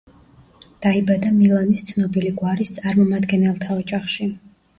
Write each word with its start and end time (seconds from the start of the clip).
დაიბადა 0.85 1.29
მილანის 1.35 1.83
ცნობილი 1.89 2.33
გვარის 2.41 2.73
წარმომადგენელთა 2.79 3.79
ოჯახში. 3.85 4.31